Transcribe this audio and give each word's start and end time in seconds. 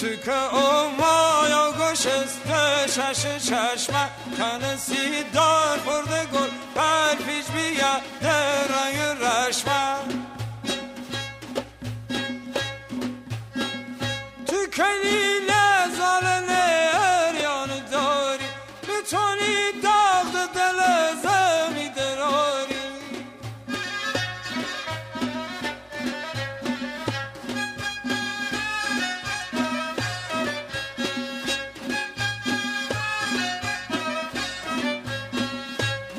که 0.00 0.54
او 0.54 0.90
مایا 0.90 1.72
گشسته 1.72 2.86
شش 2.86 3.22
چشمه 3.22 4.08
کنسی 4.38 5.24
دار 5.34 5.78
برده 5.78 6.26
گل. 6.26 6.57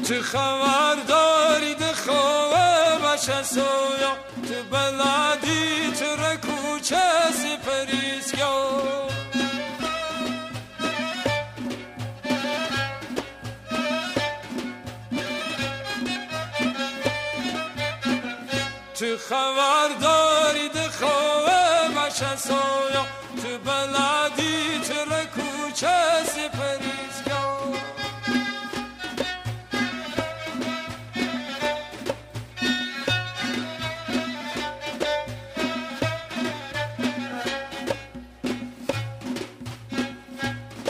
تو 0.10 0.22
خبر 0.22 0.96
دارید 1.08 1.84
خواه 1.84 3.00
باشه 3.02 3.44
سویا 3.44 4.14
تو 4.48 4.64
بلادی 4.72 5.92
تو 6.00 6.06
رکوچه 6.24 6.98
سپریسکا 7.32 8.72
تو 19.00 19.18
خبر 19.30 19.88
دارید 20.02 20.78
خواه 21.00 21.90
باشه 21.96 22.36
سویا 22.38 23.06
تو 23.44 23.58
بلادی 23.66 24.29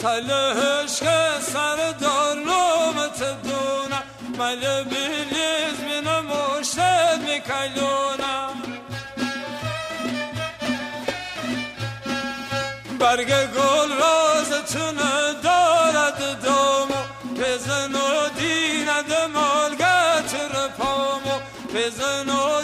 تلهش 0.01 0.99
که 0.99 1.19
سر 1.53 1.91
دارلومت 1.91 3.19
دونه 3.43 4.01
مل 4.37 4.83
بیلیز 4.83 6.05
من 6.05 6.19
مشتد 6.19 7.19
میکلونه 7.21 8.39
برگ 12.99 13.27
گل 13.27 13.89
رازتونه 13.99 15.33
دارد 15.43 16.41
دامو. 16.43 17.01
بزن 17.39 17.95
و 17.95 18.29
دیند 18.39 19.13
مالگت 19.33 20.35
رپامو. 20.55 21.39
بزن 21.75 22.29
و 22.29 22.63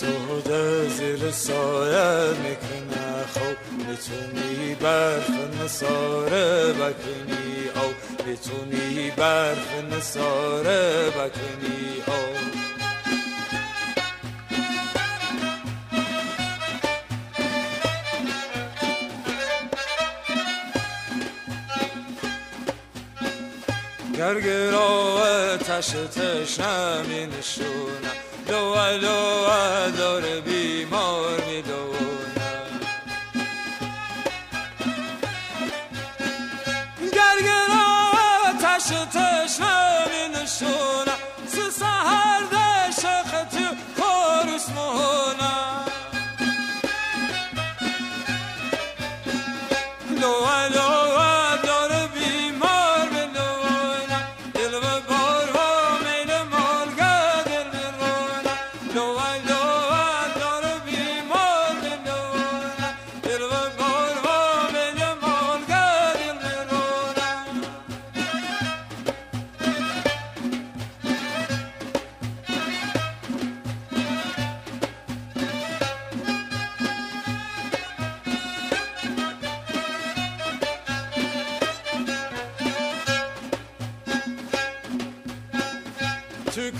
سوده 0.00 0.88
زیر 0.88 1.30
سایه 1.30 2.30
می‌کنه 2.30 3.26
خب 3.34 3.58
می‌تونی 3.88 4.74
برف 4.74 5.30
نساره 5.64 6.72
بکنی. 6.72 7.68
او 7.74 7.94
می‌تونی 8.26 9.10
برف 9.10 9.84
نساره 9.92 11.10
بکنی. 11.10 12.02
او 12.06 12.22
گرگرا 24.18 25.56
تش 25.56 25.86
تشنمی 25.86 27.26
نشونه 27.26 28.25
لوا 28.48 28.90
لوا 28.96 29.90
دور 29.90 30.40
بیمار 30.40 31.40
می‌دونه 31.46 32.06
گرگرا 37.16 37.86
تش 38.62 38.88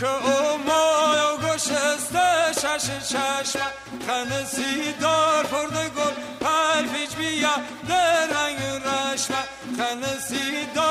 که 0.00 0.06
او 0.08 0.58
مایا 0.58 1.36
گشسته 1.36 2.52
شش 2.52 3.08
چشم 3.08 3.70
خنسی 4.06 4.92
دار 5.00 5.44
پرده 5.44 5.88
گل 5.88 6.12
پلفیج 6.40 7.14
بیا 7.14 7.54
در 7.88 8.26
رنگ 8.26 8.58
رشم 8.84 9.44
خنسی 9.78 10.66
دار 10.74 10.85